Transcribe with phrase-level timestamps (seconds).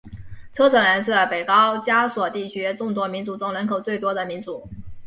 [0.51, 4.67] 车臣人是北高加索地区众多民族中人口最多的民族。